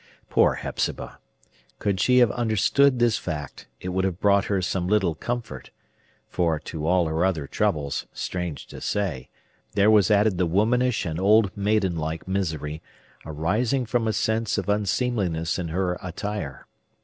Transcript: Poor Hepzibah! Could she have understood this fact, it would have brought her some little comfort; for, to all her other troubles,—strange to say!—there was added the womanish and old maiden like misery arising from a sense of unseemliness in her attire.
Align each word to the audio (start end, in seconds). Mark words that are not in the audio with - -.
Poor 0.31 0.55
Hepzibah! 0.55 1.19
Could 1.77 1.99
she 1.99 2.17
have 2.17 2.31
understood 2.31 2.97
this 2.97 3.19
fact, 3.19 3.67
it 3.79 3.89
would 3.89 4.03
have 4.03 4.19
brought 4.19 4.45
her 4.45 4.59
some 4.59 4.87
little 4.87 5.13
comfort; 5.13 5.69
for, 6.27 6.57
to 6.59 6.87
all 6.87 7.05
her 7.05 7.23
other 7.23 7.45
troubles,—strange 7.45 8.65
to 8.65 8.81
say!—there 8.81 9.91
was 9.91 10.09
added 10.09 10.39
the 10.39 10.47
womanish 10.47 11.05
and 11.05 11.19
old 11.19 11.55
maiden 11.55 11.95
like 11.95 12.27
misery 12.27 12.81
arising 13.27 13.85
from 13.85 14.07
a 14.07 14.13
sense 14.13 14.57
of 14.57 14.69
unseemliness 14.69 15.59
in 15.59 15.67
her 15.67 15.99
attire. 16.01 16.65